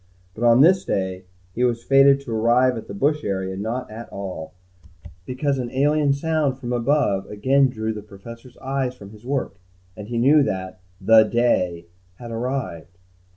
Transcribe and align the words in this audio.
But 0.33 0.43
on 0.43 0.61
this 0.61 0.83
day, 0.83 1.25
he 1.53 1.63
was 1.63 1.83
fated 1.83 2.21
to 2.21 2.35
arrive 2.35 2.75
at 2.75 2.87
the 2.87 2.93
bush 2.95 3.23
area 3.23 3.55
not 3.55 3.91
at 3.91 4.09
all, 4.09 4.55
because 5.27 5.59
an 5.59 5.69
alien 5.69 6.11
sound 6.11 6.57
from 6.57 6.73
above 6.73 7.27
again 7.29 7.69
drew 7.69 7.93
the 7.93 8.01
Professor's 8.01 8.57
eyes 8.57 8.95
from 8.95 9.11
his 9.11 9.27
work, 9.27 9.59
and 9.95 10.07
he 10.07 10.17
knew 10.17 10.41
that 10.41 10.79
the 10.99 11.21
day 11.25 11.85
had 12.15 12.31
arrived. 12.31 12.97